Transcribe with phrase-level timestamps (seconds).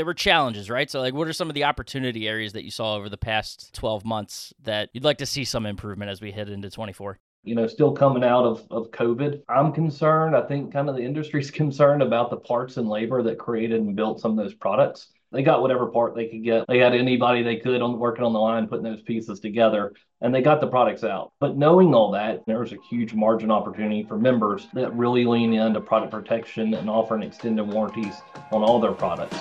[0.00, 0.90] there were challenges, right?
[0.90, 3.74] So, like, what are some of the opportunity areas that you saw over the past
[3.74, 7.18] 12 months that you'd like to see some improvement as we head into 24?
[7.42, 9.42] you know, still coming out of, of COVID.
[9.46, 10.34] I'm concerned.
[10.34, 13.94] I think kind of the industry's concerned about the parts and labor that created and
[13.94, 15.08] built some of those products.
[15.32, 16.64] They got whatever part they could get.
[16.66, 20.34] They had anybody they could on working on the line, putting those pieces together, and
[20.34, 21.30] they got the products out.
[21.38, 25.80] But knowing all that, there's a huge margin opportunity for members that really lean into
[25.80, 28.14] product protection and offering extended warranties
[28.50, 29.36] on all their products.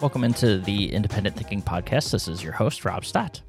[0.00, 2.12] Welcome into the Independent Thinking Podcast.
[2.12, 3.42] This is your host, Rob Stott.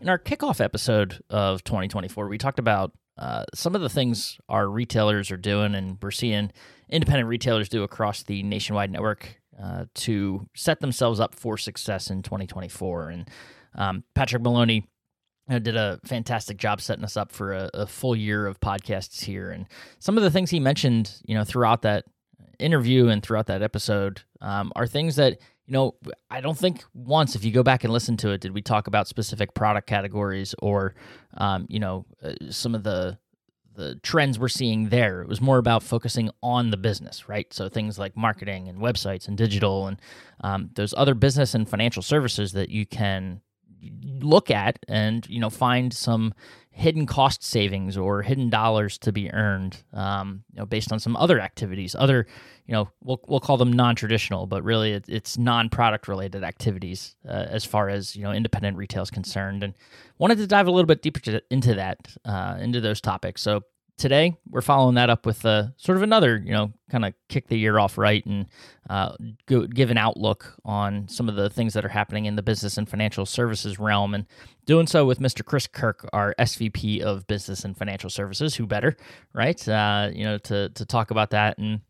[0.00, 4.68] In our kickoff episode of 2024, we talked about uh, some of the things our
[4.68, 6.52] retailers are doing, and we're seeing
[6.88, 12.22] independent retailers do across the nationwide network uh, to set themselves up for success in
[12.22, 13.10] 2024.
[13.10, 13.30] And
[13.74, 14.86] um, Patrick Maloney
[15.50, 19.24] uh, did a fantastic job setting us up for a, a, full year of podcasts
[19.24, 19.50] here.
[19.50, 19.66] And
[19.98, 22.04] some of the things he mentioned, you know, throughout that
[22.58, 25.38] interview and throughout that episode um, are things that
[25.68, 25.94] you know,
[26.30, 28.86] I don't think once, if you go back and listen to it, did we talk
[28.86, 30.94] about specific product categories or,
[31.36, 33.18] um, you know, uh, some of the
[33.74, 35.22] the trends we're seeing there.
[35.22, 37.52] It was more about focusing on the business, right?
[37.52, 40.00] So things like marketing and websites and digital and
[40.40, 43.40] um, those other business and financial services that you can
[44.02, 46.34] look at and you know find some
[46.70, 51.14] hidden cost savings or hidden dollars to be earned um, you know based on some
[51.16, 52.26] other activities other
[52.68, 57.46] you know we'll, we'll call them non-traditional but really it, it's non-product related activities uh,
[57.48, 59.74] as far as you know independent retail is concerned and
[60.18, 63.62] wanted to dive a little bit deeper to, into that uh, into those topics so
[63.98, 67.48] today we're following that up with uh, sort of another, you know, kind of kick
[67.48, 68.46] the year off right and
[68.88, 69.14] uh,
[69.46, 72.78] go, give an outlook on some of the things that are happening in the business
[72.78, 74.24] and financial services realm, and
[74.64, 75.44] doing so with Mr.
[75.44, 78.54] Chris Kirk, our SVP of Business and Financial Services.
[78.54, 78.96] Who better,
[79.34, 79.68] right?
[79.68, 81.80] Uh, you know, to to talk about that and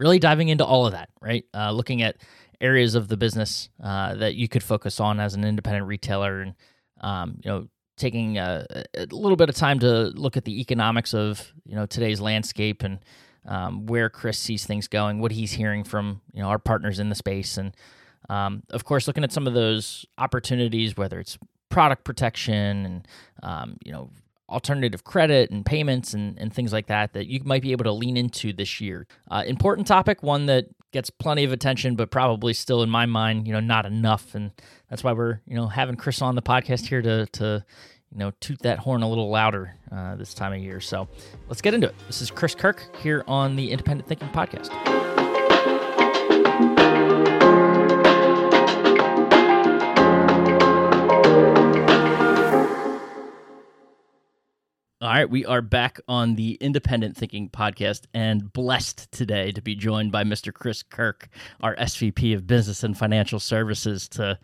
[0.00, 1.44] really diving into all of that, right?
[1.54, 2.16] Uh, looking at
[2.60, 6.54] areas of the business uh, that you could focus on as an independent retailer and
[7.02, 8.66] um, you know taking a,
[8.96, 12.82] a, little bit of time to look at the economics of you know today's landscape
[12.82, 12.98] and
[13.46, 17.08] um, where Chris sees things going, what he's hearing from you know our partners in
[17.08, 17.74] the space, and
[18.28, 21.38] um, of course looking at some of those opportunities, whether it's
[21.68, 23.08] product protection and
[23.42, 24.10] um, you know
[24.50, 27.92] alternative credit and payments and, and things like that that you might be able to
[27.92, 29.06] lean into this year.
[29.30, 33.46] Uh, important topic, one that gets plenty of attention, but probably still in my mind,
[33.46, 34.34] you know, not enough.
[34.34, 34.50] And
[34.88, 37.64] that's why we're, you know, having Chris on the podcast here to, to
[38.12, 40.80] you know, toot that horn a little louder uh, this time of year.
[40.80, 41.08] So
[41.48, 41.94] let's get into it.
[42.06, 45.09] This is Chris Kirk here on the Independent Thinking Podcast.
[55.02, 59.74] All right, we are back on the Independent Thinking podcast and blessed today to be
[59.74, 60.52] joined by Mr.
[60.52, 61.30] Chris Kirk,
[61.62, 64.38] our SVP of Business and Financial Services, to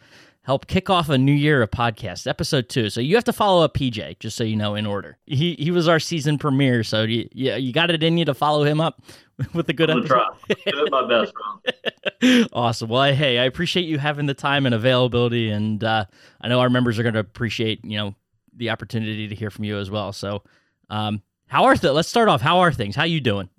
[0.44, 2.88] help kick off a new year of podcasts, episode two.
[2.88, 5.18] So you have to follow up PJ, just so you know, in order.
[5.26, 8.32] He he was our season premiere, so you, yeah, you got it in you to
[8.32, 9.02] follow him up
[9.52, 10.26] with a good I'm episode.
[10.62, 10.84] Try.
[10.88, 12.44] My best, bro.
[12.54, 12.88] awesome.
[12.88, 16.06] Well, hey, I appreciate you having the time and availability, and uh,
[16.40, 18.14] I know our members are going to appreciate you know
[18.56, 20.12] the opportunity to hear from you as well.
[20.12, 20.42] So,
[20.90, 22.40] um, how are th- let's start off.
[22.40, 22.96] How are things?
[22.96, 23.48] How you doing?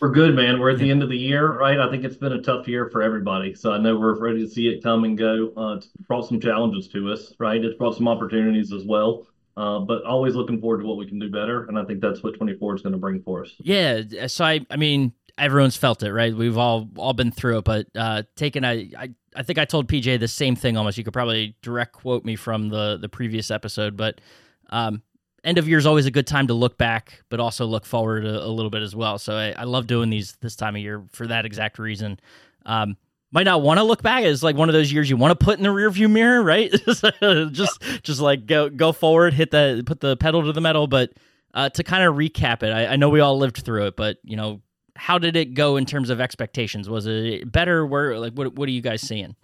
[0.00, 0.58] We're good, man.
[0.58, 1.78] We're at the end of the year, right?
[1.78, 3.54] I think it's been a tough year for everybody.
[3.54, 5.52] So I know we're ready to see it come and go.
[5.54, 7.62] Uh, it's brought some challenges to us, right?
[7.62, 9.26] It's brought some opportunities as well.
[9.58, 12.22] Uh, but always looking forward to what we can do better, and I think that's
[12.22, 13.52] what 24 is going to bring for us.
[13.58, 14.00] Yeah.
[14.26, 16.34] So I, I mean, everyone's felt it, right?
[16.34, 17.64] We've all all been through it.
[17.64, 20.98] But uh, taking a, I, I think I told PJ the same thing almost.
[20.98, 24.20] You could probably direct quote me from the the previous episode, but
[24.70, 25.02] um,
[25.44, 28.24] end of year is always a good time to look back, but also look forward
[28.24, 29.18] a, a little bit as well.
[29.18, 32.20] So I, I, love doing these this time of year for that exact reason.
[32.66, 32.96] Um,
[33.32, 34.24] might not want to look back.
[34.24, 36.72] It's like one of those years you want to put in the rearview mirror, right?
[37.52, 40.86] just just like go go forward, hit the put the pedal to the metal.
[40.86, 41.12] But
[41.54, 44.18] uh, to kind of recap it, I, I know we all lived through it, but
[44.24, 44.60] you know
[45.00, 46.90] how did it go in terms of expectations?
[46.90, 47.86] Was it better?
[47.86, 49.34] Where like what what are you guys seeing?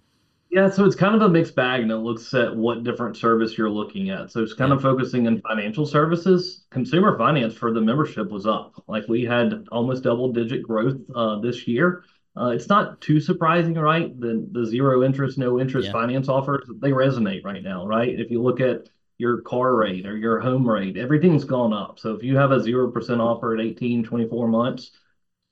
[0.50, 3.56] Yeah, so it's kind of a mixed bag and it looks at what different service
[3.56, 4.30] you're looking at.
[4.30, 4.76] So it's kind yeah.
[4.76, 6.66] of focusing on financial services.
[6.70, 8.82] Consumer finance for the membership was up.
[8.86, 12.04] Like we had almost double digit growth uh, this year.
[12.38, 14.18] Uh, it's not too surprising, right?
[14.20, 15.92] The the zero interest, no interest yeah.
[15.92, 18.20] finance offers, they resonate right now, right?
[18.20, 21.98] If you look at your car rate or your home rate, everything's gone up.
[21.98, 24.90] So if you have a 0% offer at 18, 24 months,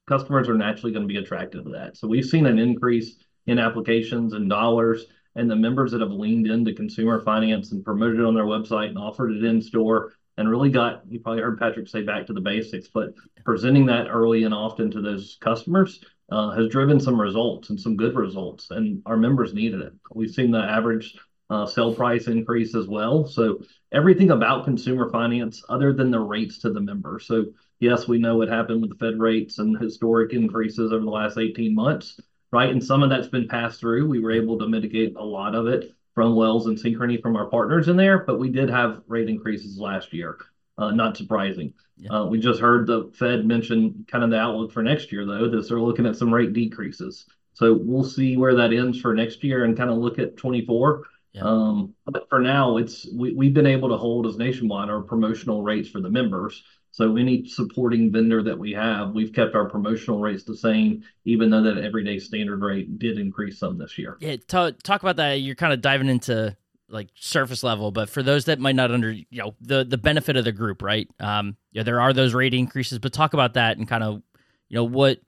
[0.07, 1.97] customers are naturally going to be attracted to that.
[1.97, 3.17] So we've seen an increase
[3.47, 8.21] in applications and dollars, and the members that have leaned into consumer finance and promoted
[8.21, 11.59] it on their website and offered it in store and really got, you probably heard
[11.59, 13.15] Patrick say back to the basics, but
[13.45, 17.97] presenting that early and often to those customers uh, has driven some results and some
[17.97, 19.93] good results, and our members needed it.
[20.13, 21.17] We've seen the average
[21.51, 23.27] uh, sale price increase as well.
[23.27, 23.61] So
[23.93, 27.21] everything about consumer finance other than the rates to the member.
[27.21, 27.47] So
[27.81, 31.39] yes, we know what happened with the Fed rates and historic increases over the last
[31.39, 32.19] 18 months,
[32.51, 32.71] right?
[32.71, 34.09] And some of that's been passed through.
[34.09, 37.47] We were able to mitigate a lot of it from Wells and Synchrony from our
[37.47, 40.39] partners in there, but we did have rate increases last year.
[40.77, 41.73] Uh, not surprising.
[41.97, 42.11] Yeah.
[42.11, 45.49] Uh, we just heard the Fed mention kind of the outlook for next year, though,
[45.49, 47.27] that they're looking at some rate decreases.
[47.53, 51.05] So we'll see where that ends for next year and kind of look at 24.
[51.33, 51.43] Yeah.
[51.45, 55.63] Um, but for now, it's we, we've been able to hold as nationwide our promotional
[55.63, 56.63] rates for the members.
[56.95, 61.51] So any supporting vendor that we have, we've kept our promotional rates the same, even
[61.51, 64.17] though that everyday standard rate did increase some this year.
[64.21, 65.41] Yeah, talk, about that.
[65.41, 66.57] You're kind of diving into
[66.89, 70.37] like surface level, but for those that might not under, you know, the the benefit
[70.37, 71.11] of the group, right?
[71.19, 74.23] Um, yeah, there are those rate increases, but talk about that and kind of,
[74.69, 75.19] you know, what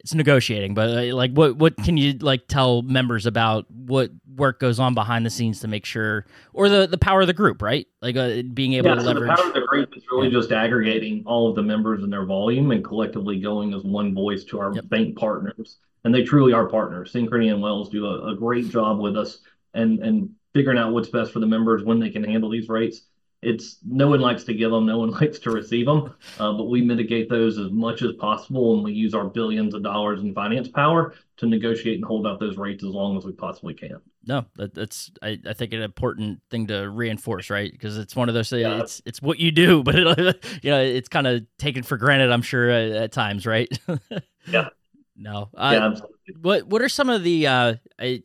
[0.00, 4.58] it's negotiating, but uh, like what what can you like tell members about what work
[4.58, 6.24] goes on behind the scenes to make sure,
[6.54, 7.86] or the the power of the group, right?
[8.00, 9.30] Like uh, being able yeah, to so leverage.
[9.30, 12.24] The power of the group is really just aggregating all of the members and their
[12.24, 14.88] volume and collectively going as one voice to our yep.
[14.88, 17.12] bank partners, and they truly are partners.
[17.12, 19.40] Synchrony and Wells do a, a great job with us
[19.74, 23.02] and and figuring out what's best for the members when they can handle these rates
[23.42, 26.64] it's no one likes to give them, no one likes to receive them, uh, but
[26.64, 30.34] we mitigate those as much as possible, and we use our billions of dollars in
[30.34, 34.00] finance power to negotiate and hold out those rates as long as we possibly can.
[34.26, 37.72] No, that, that's I, I, think an important thing to reinforce, right?
[37.72, 38.62] Because it's one of those things.
[38.62, 38.80] Yeah.
[38.80, 42.30] It's it's what you do, but it, you know it's kind of taken for granted.
[42.30, 43.68] I'm sure at, at times, right?
[44.46, 44.68] yeah.
[45.16, 45.48] No.
[45.54, 45.86] Uh, yeah.
[45.86, 46.34] Absolutely.
[46.42, 48.22] What What are some of the uh, I,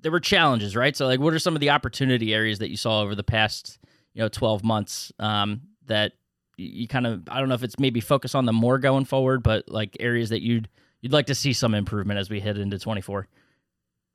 [0.00, 0.96] there were challenges, right?
[0.96, 3.78] So like, what are some of the opportunity areas that you saw over the past?
[4.14, 6.12] You know 12 months um, that
[6.56, 9.42] you kind of I don't know if it's maybe focus on them more going forward,
[9.42, 10.68] but like areas that you'd
[11.00, 13.26] you'd like to see some improvement as we head into 24.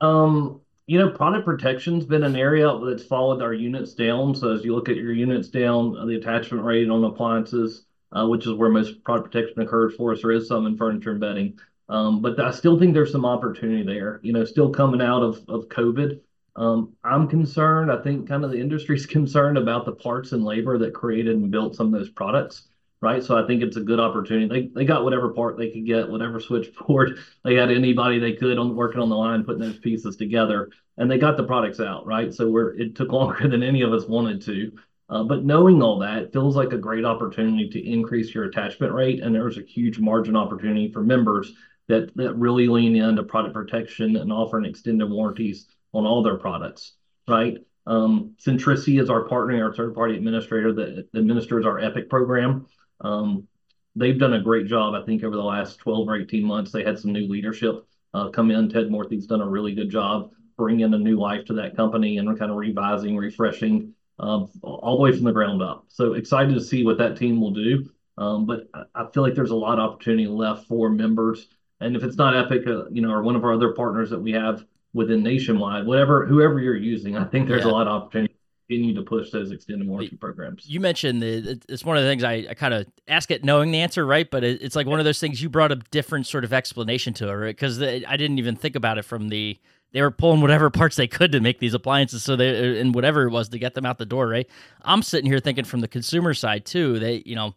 [0.00, 4.34] Um, you know, product protection's been an area that's followed our units down.
[4.34, 8.26] So as you look at your units down, uh, the attachment rate on appliances, uh,
[8.26, 11.20] which is where most product protection occurs for us, there is some in furniture and
[11.20, 11.58] bedding.
[11.90, 14.20] Um, but I still think there's some opportunity there.
[14.22, 16.20] You know, still coming out of of COVID,
[16.58, 17.90] um, I'm concerned.
[17.90, 21.52] I think kind of the industry's concerned about the parts and labor that created and
[21.52, 22.68] built some of those products,
[23.00, 23.22] right?
[23.22, 24.48] So I think it's a good opportunity.
[24.48, 28.58] They they got whatever part they could get, whatever switchboard they had anybody they could
[28.58, 32.06] on working on the line putting those pieces together, and they got the products out,
[32.06, 32.34] right?
[32.34, 34.72] So we're it took longer than any of us wanted to.
[35.10, 39.22] Uh, but knowing all that feels like a great opportunity to increase your attachment rate,
[39.22, 41.54] and there's a huge margin opportunity for members
[41.86, 46.92] that that really lean into product protection and offering extended warranties on all their products,
[47.26, 47.58] right?
[47.86, 52.66] Um, Centricity is our partner, our third-party administrator that administers our Epic program.
[53.00, 53.48] Um,
[53.96, 56.70] they've done a great job, I think, over the last 12 or 18 months.
[56.70, 58.68] They had some new leadership uh, come in.
[58.68, 62.38] Ted Morthy's done a really good job bringing a new life to that company and
[62.38, 65.84] kind of revising, refreshing uh, all the way from the ground up.
[65.88, 67.88] So excited to see what that team will do.
[68.18, 71.46] Um, but I feel like there's a lot of opportunity left for members.
[71.80, 74.20] And if it's not Epic, uh, you know, or one of our other partners that
[74.20, 74.64] we have
[74.98, 77.70] within nationwide, whatever whoever you're using, I think there's yeah.
[77.70, 78.34] a lot of opportunity
[78.68, 80.68] continue to push those extended warranty programs.
[80.68, 83.70] You mentioned that it's one of the things I, I kind of ask it knowing
[83.70, 84.30] the answer, right?
[84.30, 87.28] But it's like one of those things you brought a different sort of explanation to
[87.28, 87.56] it, right?
[87.56, 89.58] Because I didn't even think about it from the
[89.92, 92.94] they were pulling whatever parts they could to make these appliances so they uh, and
[92.94, 94.46] whatever it was to get them out the door, right?
[94.82, 96.98] I'm sitting here thinking from the consumer side too.
[96.98, 97.54] They, you know,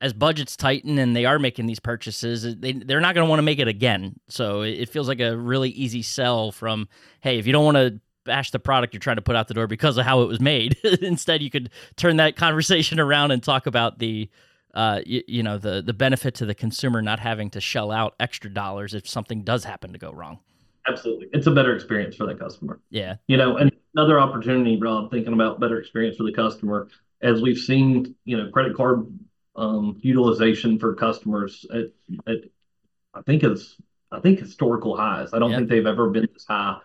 [0.00, 3.38] as budgets tighten and they are making these purchases, they they're not going to want
[3.38, 4.18] to make it again.
[4.28, 6.88] So it feels like a really easy sell from,
[7.20, 9.54] hey, if you don't want to bash the product you're trying to put out the
[9.54, 13.42] door because of how it was made, instead you could turn that conversation around and
[13.42, 14.30] talk about the
[14.72, 18.14] uh, you, you, know the the benefit to the consumer not having to shell out
[18.20, 20.38] extra dollars if something does happen to go wrong.
[20.88, 22.80] Absolutely, it's a better experience for the customer.
[22.88, 26.88] Yeah, you know, and another opportunity, Rob, thinking about better experience for the customer,
[27.20, 29.06] as we've seen, you know, credit card
[30.00, 31.86] utilization for customers at,
[32.26, 32.38] at
[33.14, 33.76] I think it's
[34.12, 35.32] I think historical highs.
[35.32, 36.78] I don't think they've ever been this high.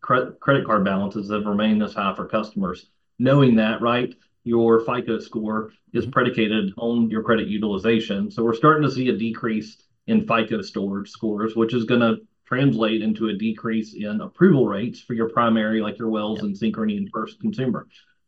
[0.00, 2.86] Credit card balances have remained this high for customers.
[3.18, 4.14] Knowing that, right,
[4.44, 6.12] your FICO score is mm-hmm.
[6.12, 8.30] predicated on your credit utilization.
[8.30, 9.76] So we're starting to see a decrease
[10.06, 15.00] in FICO storage scores, which is going to translate into a decrease in approval rates
[15.00, 17.86] for your primary, like your Wells and Synchrony and First Consumer.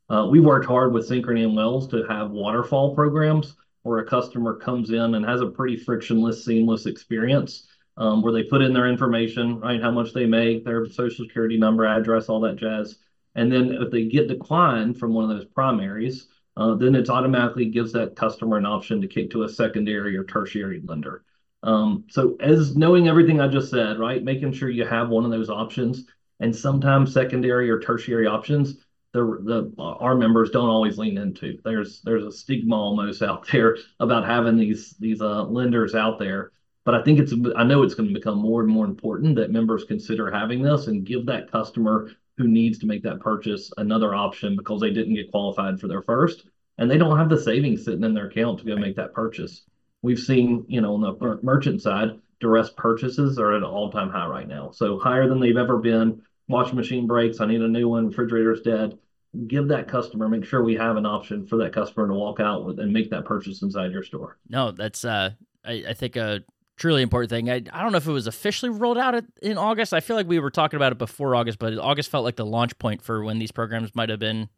[0.09, 4.55] Uh, we worked hard with Synchrony and Wells to have waterfall programs where a customer
[4.57, 8.89] comes in and has a pretty frictionless, seamless experience um, where they put in their
[8.89, 9.81] information, right?
[9.81, 12.99] How much they make, their social security number, address, all that jazz.
[13.35, 17.67] And then if they get declined from one of those primaries, uh, then it automatically
[17.67, 21.25] gives that customer an option to kick to a secondary or tertiary lender.
[21.63, 25.31] Um, so as knowing everything I just said, right, making sure you have one of
[25.31, 26.05] those options,
[26.41, 28.86] and sometimes secondary or tertiary options,
[29.17, 31.59] the the our members don't always lean into.
[31.65, 36.53] There's there's a stigma almost out there about having these these uh, lenders out there.
[36.85, 39.51] But I think it's I know it's going to become more and more important that
[39.51, 44.15] members consider having this and give that customer who needs to make that purchase another
[44.15, 46.47] option because they didn't get qualified for their first
[46.79, 49.65] and they don't have the savings sitting in their account to go make that purchase.
[50.03, 54.27] We've seen, you know, on the merchant side, duress purchases are at an all-time high
[54.27, 54.71] right now.
[54.71, 56.23] So higher than they've ever been.
[56.49, 58.99] Washing machine breaks, I need a new one, refrigerator's dead.
[59.47, 62.65] Give that customer, make sure we have an option for that customer to walk out
[62.65, 64.39] with and make that purchase inside your store.
[64.49, 65.31] No, that's uh
[65.65, 66.43] I, I think a
[66.77, 67.51] truly important thing.
[67.51, 69.95] I, I don't know if it was officially rolled out in August.
[69.95, 72.47] I feel like we were talking about it before August, but August felt like the
[72.47, 74.49] launch point for when these programs might have been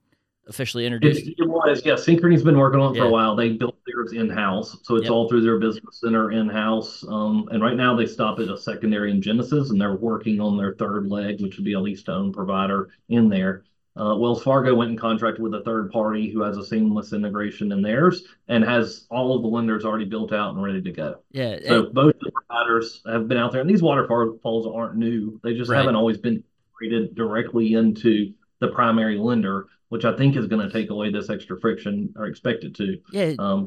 [0.49, 1.27] officially introduced.
[1.27, 1.95] It, it was, yeah.
[1.95, 3.05] Synchrony's been working on it yeah.
[3.05, 3.37] for a while.
[3.37, 5.13] They built theirs in house, so it's yep.
[5.13, 7.05] all through their business center in house.
[7.07, 10.57] Um, and right now they stop at a secondary in Genesis, and they're working on
[10.57, 13.65] their third leg, which would be a lease to own provider in there.
[13.97, 17.73] Uh, Wells Fargo went in contract with a third party who has a seamless integration
[17.73, 21.19] in theirs and has all of the lenders already built out and ready to go.
[21.33, 21.59] Yeah.
[21.67, 25.41] So and, both the providers have been out there, and these waterfalls aren't new.
[25.43, 25.79] They just right.
[25.79, 26.45] haven't always been
[26.81, 31.29] integrated directly into the primary lender, which I think is going to take away this
[31.29, 32.99] extra friction or expect it to.
[33.13, 33.35] Yeah.
[33.39, 33.67] Um,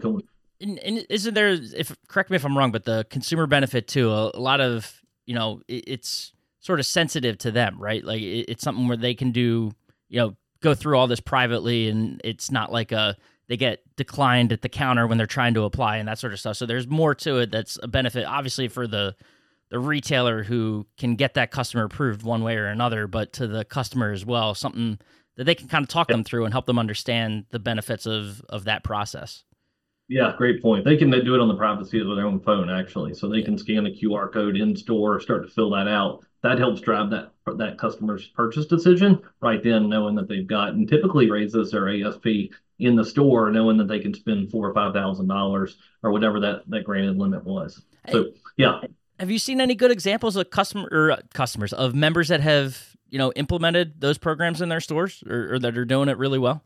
[0.62, 1.50] and, and, isn't there?
[1.50, 4.12] If correct me if I'm wrong, but the consumer benefit too.
[4.12, 8.04] A, a lot of you know, it, it's sort of sensitive to them, right?
[8.04, 9.72] Like it, it's something where they can do
[10.12, 14.54] you know go through all this privately and it's not like a they get declined
[14.54, 16.88] at the counter when they're trying to apply and that sort of stuff so there's
[16.88, 19.16] more to it that's a benefit obviously for the
[19.70, 23.66] the retailer who can get that customer approved one way or another but to the
[23.66, 25.00] customer as well something
[25.38, 28.42] that they can kind of talk them through and help them understand the benefits of
[28.50, 29.44] of that process
[30.12, 30.84] yeah, great point.
[30.84, 33.14] They can do it on the privacy of their own phone, actually.
[33.14, 36.26] So they can scan the QR code in store, start to fill that out.
[36.44, 40.88] That helps drive that that customer's purchase decision right then, knowing that they've got and
[40.88, 42.26] typically raises their ASP
[42.80, 46.40] in the store, knowing that they can spend four or five thousand dollars or whatever
[46.40, 47.82] that that granted limit was.
[48.12, 48.82] So yeah.
[49.20, 52.96] Have you seen any good examples of customer or uh, customers of members that have
[53.10, 56.40] you know implemented those programs in their stores or, or that are doing it really
[56.40, 56.64] well?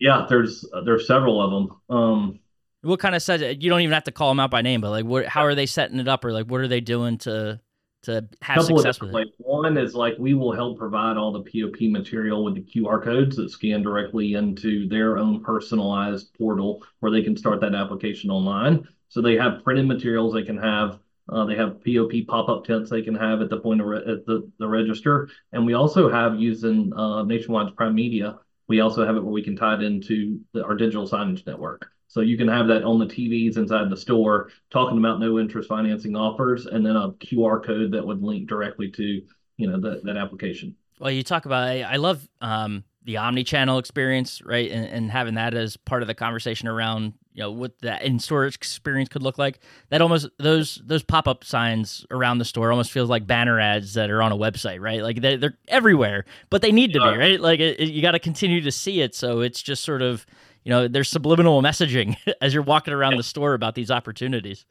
[0.00, 1.96] Yeah, there's uh, there's several of them.
[1.96, 2.40] Um,
[2.82, 4.90] what kind of says you don't even have to call them out by name, but
[4.90, 5.26] like, what?
[5.26, 7.60] How are they setting it up, or like, what are they doing to
[8.02, 9.28] to have success with it?
[9.38, 13.36] One is like we will help provide all the POP material with the QR codes
[13.36, 18.86] that scan directly into their own personalized portal where they can start that application online.
[19.08, 20.98] So they have printed materials they can have.
[21.28, 24.26] Uh, they have POP pop-up tents they can have at the point of re- at
[24.26, 28.38] the, the register, and we also have using uh, Nationwide's Prime Media.
[28.66, 31.88] We also have it where we can tie it into the, our digital signage network.
[32.10, 35.68] So you can have that on the TVs inside the store talking about no interest
[35.68, 39.22] financing offers and then a QR code that would link directly to,
[39.58, 40.74] you know, that, that application.
[40.98, 44.68] Well, you talk about, I love um, the omni-channel experience, right?
[44.72, 48.46] And, and having that as part of the conversation around, you know, what that in-store
[48.46, 49.60] experience could look like.
[49.90, 54.10] That almost, those, those pop-up signs around the store almost feels like banner ads that
[54.10, 55.00] are on a website, right?
[55.00, 57.40] Like they're, they're everywhere, but they need to be, right?
[57.40, 59.14] Like it, it, you got to continue to see it.
[59.14, 60.26] So it's just sort of,
[60.64, 64.64] you know there's subliminal messaging as you're walking around the store about these opportunities.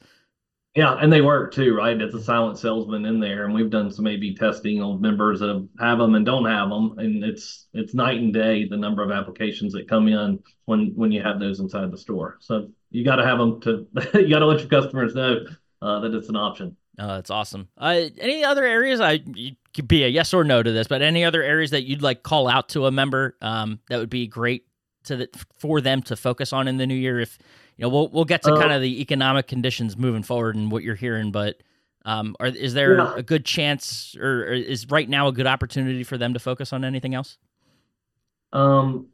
[0.75, 1.99] Yeah and they work too right?
[1.99, 5.39] It's a silent salesman in there and we've done some a b testing on members
[5.39, 9.03] that have them and don't have them and it's it's night and day the number
[9.03, 12.37] of applications that come in when when you have those inside the store.
[12.39, 15.45] So you got to have them to you got to let your customers know
[15.81, 16.75] uh, that it's an option.
[16.99, 17.69] Oh that's awesome.
[17.77, 19.19] Uh, any other areas i
[19.73, 22.23] could be a yes or no to this but any other areas that you'd like
[22.23, 24.65] call out to a member um, that would be great
[25.09, 27.19] to the, for them to focus on in the new year?
[27.19, 27.37] If
[27.77, 30.71] you know, we'll we'll get to uh, kind of the economic conditions moving forward and
[30.71, 31.61] what you're hearing, but
[32.05, 33.13] um, are, is there yeah.
[33.15, 36.71] a good chance, or, or, is right now a good opportunity for them to focus
[36.71, 37.37] on anything else?
[38.53, 39.07] Um,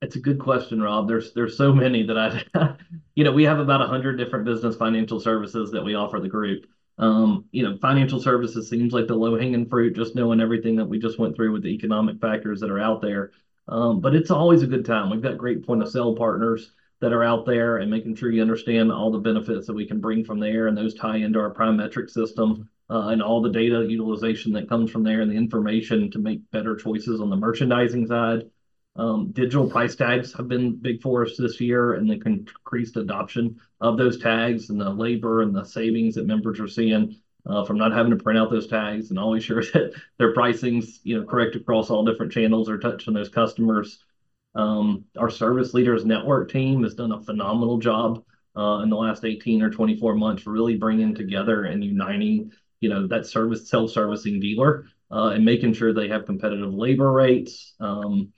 [0.00, 1.06] it's a good question, Rob.
[1.06, 2.74] There's there's so many that I,
[3.14, 6.28] you know, we have about a hundred different business financial services that we offer the
[6.28, 6.66] group.
[6.98, 10.84] Um, you know, financial services seems like the low hanging fruit, just knowing everything that
[10.84, 13.30] we just went through with the economic factors that are out there.
[13.68, 15.10] Um, but it's always a good time.
[15.10, 18.42] We've got great point of sale partners that are out there and making sure you
[18.42, 20.68] understand all the benefits that we can bring from there.
[20.68, 24.68] And those tie into our prime metric system uh, and all the data utilization that
[24.68, 28.50] comes from there and the information to make better choices on the merchandising side.
[28.94, 33.58] Um, digital price tags have been big for us this year and the increased adoption
[33.80, 37.16] of those tags and the labor and the savings that members are seeing
[37.66, 41.18] from not having to print out those tags and always sure that their pricing's you
[41.18, 43.98] know correct across all different channels or touching those customers.
[44.54, 48.22] Um, our service leaders network team has done a phenomenal job
[48.56, 53.06] uh, in the last 18 or 24 months, really bringing together and uniting, you know,
[53.06, 58.32] that service self-servicing dealer uh, and making sure they have competitive labor rates, um,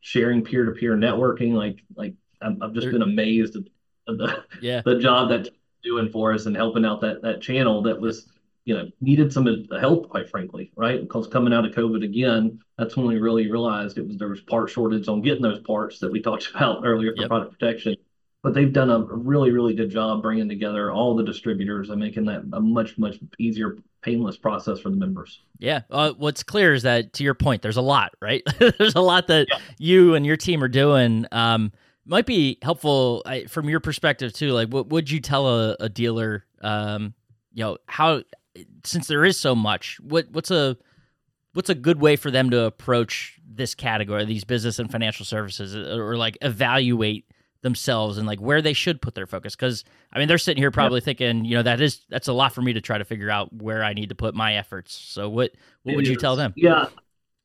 [0.00, 1.52] sharing peer-to-peer networking.
[1.52, 3.62] Like, like I've, I've just been amazed at
[4.06, 4.82] the yeah.
[4.84, 5.48] the job that
[5.82, 8.26] doing for us and helping out that that channel that was
[8.64, 9.46] you know needed some
[9.80, 11.00] help quite frankly right?
[11.00, 14.40] Because coming out of covid again that's when we really realized it was there was
[14.42, 17.28] part shortage on getting those parts that we talked about earlier for yep.
[17.28, 17.96] product protection.
[18.42, 22.26] But they've done a really really good job bringing together all the distributors and making
[22.26, 25.40] that a much much easier painless process for the members.
[25.58, 25.80] Yeah.
[25.90, 28.42] Uh, what's clear is that to your point there's a lot right?
[28.58, 29.58] There's a lot that yeah.
[29.78, 31.26] you and your team are doing.
[31.32, 31.72] Um,
[32.06, 36.44] might be helpful from your perspective too like what would you tell a, a dealer
[36.62, 37.14] um,
[37.52, 38.22] you know how
[38.84, 40.76] since there is so much, what what's a
[41.52, 45.74] what's a good way for them to approach this category, these business and financial services,
[45.74, 47.30] uh, or like evaluate
[47.62, 49.56] themselves and like where they should put their focus?
[49.56, 51.04] Because I mean, they're sitting here probably yep.
[51.04, 53.52] thinking, you know, that is that's a lot for me to try to figure out
[53.52, 54.94] where I need to put my efforts.
[54.94, 56.10] So what what it would is.
[56.10, 56.52] you tell them?
[56.56, 56.86] Yeah.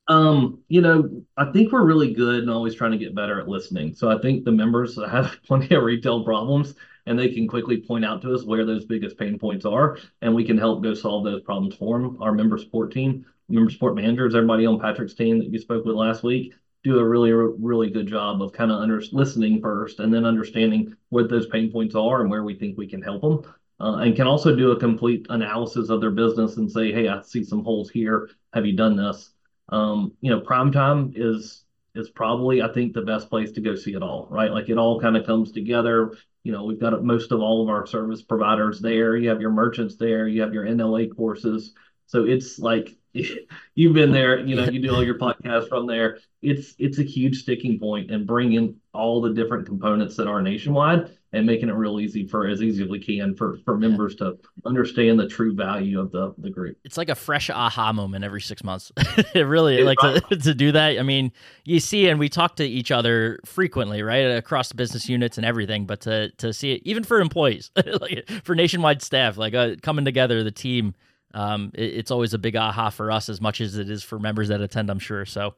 [0.08, 3.48] Um, you know, I think we're really good and always trying to get better at
[3.48, 3.94] listening.
[3.94, 6.74] So I think the members have plenty of retail problems
[7.06, 10.34] and they can quickly point out to us where those biggest pain points are, and
[10.34, 12.16] we can help go solve those problems for them.
[12.20, 15.96] Our member support team, member support managers, everybody on Patrick's team that you spoke with
[15.96, 16.54] last week,
[16.84, 20.96] do a really, really good job of kind of under listening first and then understanding
[21.10, 23.42] what those pain points are and where we think we can help them.
[23.80, 27.20] Uh, and can also do a complete analysis of their business and say, hey, I
[27.22, 28.30] see some holes here.
[28.52, 29.31] Have you done this?
[29.72, 31.64] Um, you know, prime time is
[31.94, 34.52] is probably I think the best place to go see it all, right?
[34.52, 36.12] Like it all kind of comes together
[36.44, 39.16] you know, we've got most of all of our service providers there.
[39.16, 40.26] You have your merchants there.
[40.26, 41.72] You have your NLA courses.
[42.06, 42.96] So it's like
[43.74, 44.40] you've been there.
[44.40, 46.18] You know, you do all your podcasts from there.
[46.40, 51.16] It's it's a huge sticking point and bringing all the different components that are nationwide
[51.34, 54.38] and making it real easy for as easy as we can for for members to
[54.66, 56.76] understand the true value of the the group.
[56.84, 58.92] It's like a fresh aha moment every six months.
[59.34, 60.98] it really like to, to do that.
[60.98, 61.32] I mean,
[61.64, 65.46] you see, and we talk to each other frequently, right, across the business units and
[65.46, 65.86] everything.
[65.86, 70.04] But to to see it, even for employees, like for nationwide staff, like uh, coming
[70.04, 70.94] together, the team.
[71.34, 74.18] Um, it, it's always a big aha for us as much as it is for
[74.18, 75.24] members that attend, I'm sure.
[75.24, 75.54] So,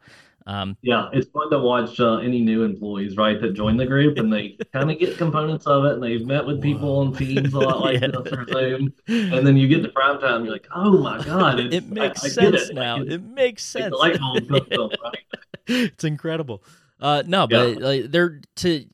[0.47, 4.19] um, yeah, it's fun to watch uh, any new employees, right, that join the group
[4.19, 7.55] and they kind of get components of it and they've met with people on teams
[7.55, 8.09] a lot like yeah.
[8.09, 8.93] this or Zoom.
[9.09, 11.61] And then you get to prime time, you're like, oh my God.
[11.73, 13.01] it makes I, sense I now.
[13.01, 13.95] It, it, makes sense.
[13.95, 15.19] light right?
[15.67, 16.63] It's incredible.
[17.01, 17.87] Uh, no, but yeah.
[17.87, 18.85] like, they're to,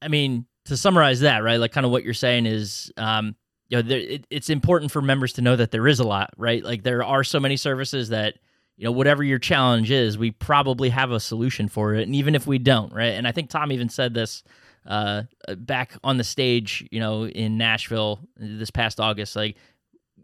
[0.00, 3.34] I mean, to summarize that, right, like kind of what you're saying is, um,
[3.68, 6.30] you know, there, it, it's important for members to know that there is a lot,
[6.36, 6.62] right?
[6.62, 8.36] Like there are so many services that,
[8.80, 12.34] you know whatever your challenge is we probably have a solution for it and even
[12.34, 13.14] if we don't right?
[13.14, 14.42] And i think tom even said this
[14.86, 15.24] uh,
[15.58, 19.56] back on the stage you know in nashville this past august like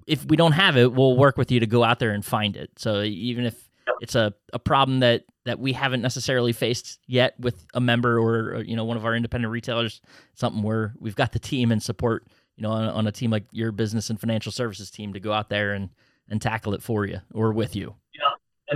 [0.06, 2.56] if we don't have it we'll work with you to go out there and find
[2.56, 2.70] it.
[2.76, 3.68] So even if
[4.00, 8.62] it's a, a problem that that we haven't necessarily faced yet with a member or,
[8.62, 10.00] you know one of our independent retailers
[10.34, 13.44] something where we've got the team and support you know on, on a team like
[13.52, 15.90] your business and financial services team to go out there and
[16.28, 17.94] and tackle it for you or with you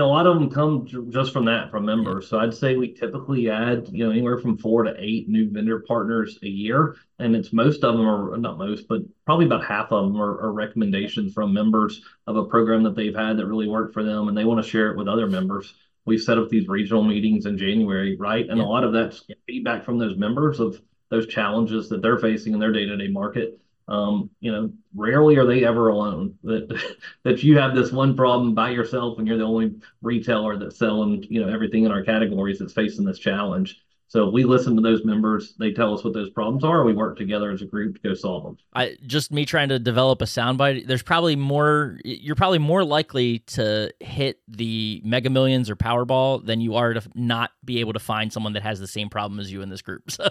[0.01, 2.27] and a lot of them come just from that, from members.
[2.27, 5.81] So I'd say we typically add, you know, anywhere from four to eight new vendor
[5.81, 6.97] partners a year.
[7.19, 10.41] And it's most of them are not most, but probably about half of them are,
[10.41, 14.29] are recommendations from members of a program that they've had that really worked for them
[14.29, 15.75] and they want to share it with other members.
[16.07, 18.49] We set up these regional meetings in January, right?
[18.49, 18.65] And yeah.
[18.65, 22.59] a lot of that's feedback from those members of those challenges that they're facing in
[22.59, 23.61] their day-to-day market
[23.91, 26.39] um, you know, rarely are they ever alone.
[26.45, 30.79] That that you have this one problem by yourself, and you're the only retailer that's
[30.79, 33.83] selling, you know, everything in our categories that's facing this challenge.
[34.11, 35.55] So we listen to those members.
[35.57, 36.83] They tell us what those problems are.
[36.83, 38.59] We work together as a group to go solve them.
[38.75, 40.89] I just me trying to develop a soundbite.
[40.89, 41.97] There's probably more.
[42.05, 47.03] You're probably more likely to hit the Mega Millions or Powerball than you are to
[47.15, 49.83] not be able to find someone that has the same problem as you in this
[49.83, 50.03] group.
[50.11, 50.29] So,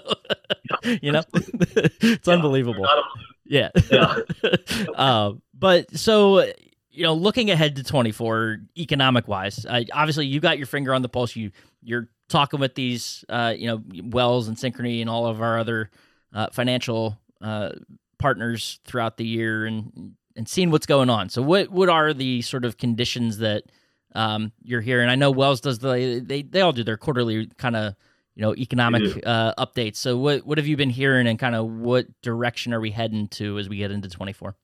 [0.83, 2.85] yeah, you know, it's yeah, unbelievable.
[3.49, 3.69] Yeah.
[3.91, 4.15] Yeah.
[4.95, 6.45] uh, but so
[6.91, 11.01] you know, looking ahead to 24, economic wise, uh, obviously you got your finger on
[11.01, 11.35] the pulse.
[11.35, 15.59] You you're talking with these, uh, you know, Wells and Synchrony and all of our
[15.59, 15.89] other
[16.33, 17.71] uh, financial uh,
[18.17, 21.29] partners throughout the year and and seeing what's going on.
[21.29, 23.63] So what what are the sort of conditions that
[24.15, 25.09] um, you're hearing?
[25.09, 27.95] I know Wells does the they they all do their quarterly kind of
[28.39, 29.97] you know economic uh, updates.
[29.97, 33.27] So what what have you been hearing, and kind of what direction are we heading
[33.29, 34.55] to as we get into 24?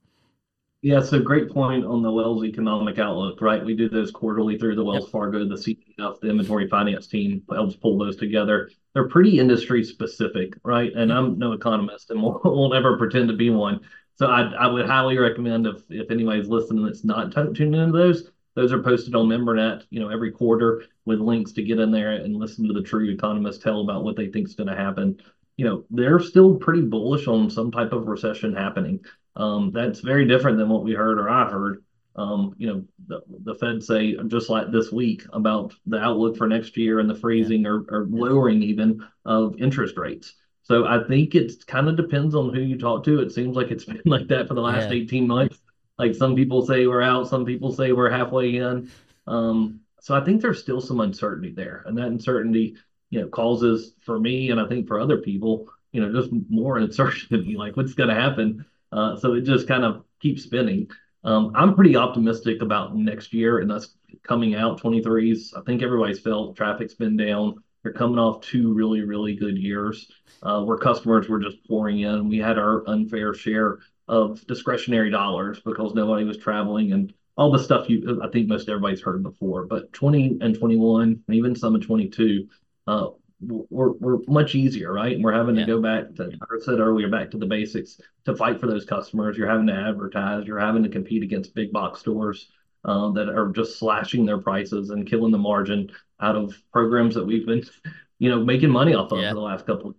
[0.82, 3.66] Yeah, so great point on the Wells Economic Outlook, right?
[3.66, 5.12] We do those quarterly through the Wells yep.
[5.12, 8.70] Fargo, the CDF, the inventory finance team helps pull those together.
[8.94, 10.94] They're pretty industry specific, right?
[10.94, 13.82] And I'm no economist and won't, won't ever pretend to be one.
[14.18, 18.32] So I, I would highly recommend if if anybody's listening that's not tuned into those,
[18.56, 22.12] those are posted on MemberNet, you know, every quarter with links to get in there
[22.12, 25.20] and listen to the true economists tell about what they think is going to happen.
[25.58, 29.02] You know, they're still pretty bullish on some type of recession happening.
[29.36, 31.84] Um, that's very different than what we heard or I heard.
[32.16, 36.48] Um, you know, the, the Fed say just like this week about the outlook for
[36.48, 40.34] next year and the freezing or, or lowering even of interest rates.
[40.64, 43.20] So I think it kind of depends on who you talk to.
[43.20, 45.02] It seems like it's been like that for the last yeah.
[45.02, 45.60] 18 months.
[45.98, 48.92] Like some people say we're out, some people say we're halfway in.
[49.28, 52.76] Um, so I think there's still some uncertainty there, and that uncertainty,
[53.10, 56.78] you know, causes for me and I think for other people, you know, just more
[56.80, 57.56] uncertainty.
[57.56, 58.66] Like what's going to happen?
[58.92, 60.90] Uh, so it just kind of keeps spinning.
[61.24, 65.58] Um, I'm pretty optimistic about next year and us coming out 23s.
[65.58, 67.56] I think everybody's felt traffic's been down.
[67.82, 70.12] They're coming off two really, really good years
[70.44, 72.30] uh, where customers were just pouring in.
[72.30, 77.60] We had our unfair share of discretionary dollars because nobody was traveling and all the
[77.60, 79.66] stuff you I think most everybody's heard before.
[79.66, 82.48] But 20 and 21, and even some of 22,
[82.88, 83.08] uh,
[83.42, 85.14] we're, we're much easier, right?
[85.14, 85.66] And we're having yeah.
[85.66, 88.86] to go back to, I said earlier, back to the basics to fight for those
[88.86, 89.38] customers.
[89.38, 92.50] You're having to advertise, you're having to compete against big box stores
[92.86, 97.26] uh, that are just slashing their prices and killing the margin out of programs that
[97.26, 97.64] we've been,
[98.20, 99.30] you know, making money off of yeah.
[99.30, 99.96] for the last couple of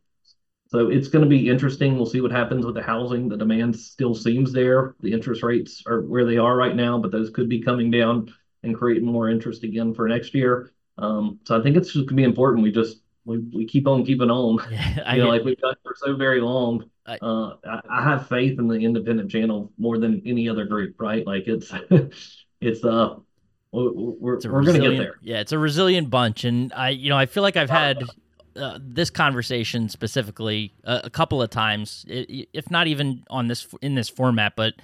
[0.69, 1.97] so it's going to be interesting.
[1.97, 3.29] We'll see what happens with the housing.
[3.29, 4.97] The demand still seems there.
[5.01, 8.33] The interest rates are where they are right now, but those could be coming down
[8.63, 10.73] and creating more interest again for next year.
[10.99, 12.65] Um, so I think it's just going to be important.
[12.65, 14.59] We just we, we keep on keeping on.
[14.71, 16.91] Yeah, I you know, like we've done for so very long.
[17.07, 21.01] I, uh, I, I, have faith in the independent channel more than any other group,
[21.01, 21.25] right?
[21.25, 21.73] Like it's
[22.61, 23.17] it's uh
[23.73, 25.17] we're, we're going to get there.
[25.23, 28.03] Yeah, it's a resilient bunch, and I you know I feel like I've had
[28.57, 33.95] uh, this conversation specifically uh, a couple of times, if not even on this in
[33.95, 34.75] this format, but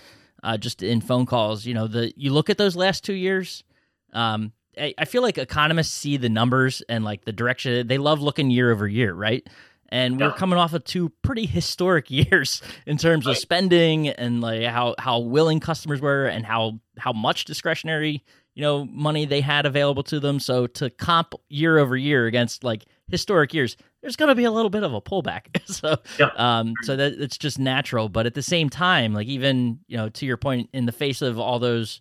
[0.43, 1.67] uh, just in phone calls.
[1.67, 3.65] You know, the you look at those last two years.
[4.13, 7.87] Um, I, I feel like economists see the numbers and like the direction.
[7.87, 9.47] They love looking year over year, right?
[9.93, 14.65] and we're coming off of two pretty historic years in terms of spending and like
[14.65, 19.67] how how willing customers were and how how much discretionary you know money they had
[19.67, 24.31] available to them so to comp year over year against like historic years, there's going
[24.31, 25.43] to be a little bit of a pullback.
[25.67, 26.31] so, yeah.
[26.37, 28.09] um, so that it's just natural.
[28.09, 31.23] But at the same time, like even you know, to your point, in the face
[31.23, 32.01] of all those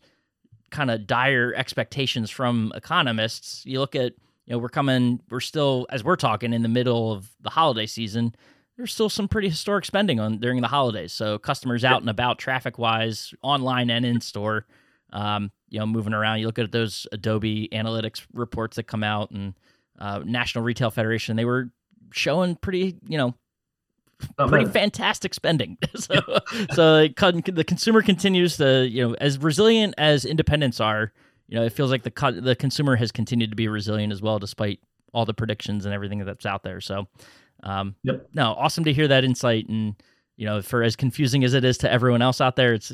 [0.72, 4.14] kind of dire expectations from economists, you look at
[4.46, 7.86] you know we're coming, we're still as we're talking in the middle of the holiday
[7.86, 8.34] season.
[8.78, 11.12] There's still some pretty historic spending on during the holidays.
[11.12, 14.66] So customers out and about, traffic wise, online and in store.
[15.14, 16.40] Um, you know, moving around.
[16.40, 19.54] You look at those Adobe Analytics reports that come out, and
[20.02, 21.70] uh, National Retail Federation, they were
[22.12, 23.36] showing pretty, you know,
[24.40, 24.74] oh, pretty man.
[24.74, 25.78] fantastic spending.
[25.96, 26.16] so,
[26.74, 31.14] so the consumer continues to, you know, as resilient as independents are.
[31.48, 34.40] You know, it feels like the the consumer has continued to be resilient as well,
[34.40, 34.80] despite
[35.14, 36.80] all the predictions and everything that's out there.
[36.80, 37.08] So,
[37.64, 38.28] um, yep.
[38.34, 39.96] no, awesome to hear that insight and
[40.38, 42.92] you know, for as confusing as it is to everyone else out there, it's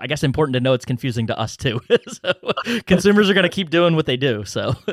[0.00, 1.80] I guess important to know it's confusing to us too.
[2.08, 2.32] so
[2.86, 4.44] consumers are going to keep doing what they do.
[4.44, 4.74] So,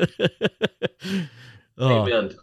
[1.78, 2.06] oh.
[2.06, 2.34] Amen.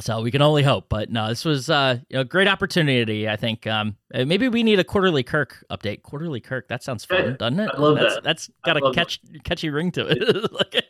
[0.00, 3.28] So we can only hope, but no, this was uh, you know, a great opportunity.
[3.28, 6.02] I think um, maybe we need a quarterly Kirk update.
[6.02, 7.70] Quarterly Kirk, that sounds fun, doesn't it?
[7.72, 8.24] I love that's, that.
[8.24, 10.52] That's got a catch, catchy ring to it.
[10.52, 10.84] like,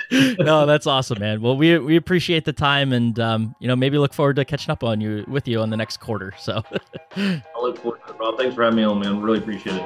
[0.38, 1.42] no, that's awesome, man.
[1.42, 4.70] Well, we we appreciate the time, and um, you know, maybe look forward to catching
[4.70, 6.32] up on you with you on the next quarter.
[6.38, 6.62] So,
[7.16, 8.38] I look forward to it, Rob.
[8.38, 9.20] Thanks for having me on, man.
[9.20, 9.82] Really appreciate it.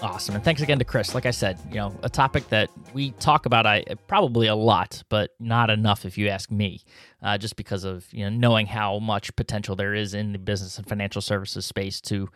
[0.00, 0.34] Awesome.
[0.34, 1.14] And thanks again to Chris.
[1.14, 5.02] Like I said, you know, a topic that we talk about I probably a lot,
[5.08, 6.80] but not enough if you ask me,
[7.22, 10.76] uh, just because of, you know, knowing how much potential there is in the business
[10.76, 12.28] and financial services space to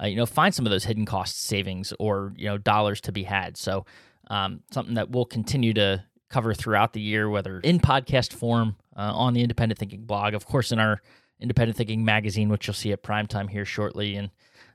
[0.00, 3.12] uh, you know, find some of those hidden cost savings or you know dollars to
[3.12, 3.56] be had.
[3.56, 3.84] So
[4.28, 9.12] um, something that we'll continue to cover throughout the year, whether in podcast form uh,
[9.14, 11.00] on the Independent Thinking blog, of course, in our
[11.40, 14.30] Independent Thinking magazine, which you'll see at primetime here shortly, and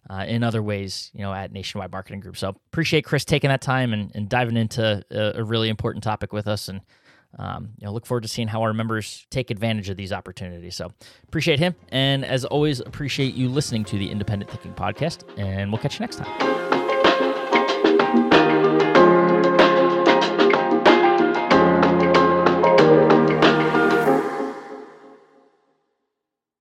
[0.10, 2.38] uh, in other ways, you know, at Nationwide Marketing Group.
[2.38, 6.34] So appreciate Chris taking that time and, and diving into a, a really important topic
[6.34, 6.82] with us and
[7.38, 10.76] um, you know, look forward to seeing how our members take advantage of these opportunities.
[10.76, 10.91] So
[11.28, 11.76] appreciate him.
[11.89, 15.24] And as always, appreciate you listening to the Independent Thinking Podcast.
[15.38, 16.71] And we'll catch you next time.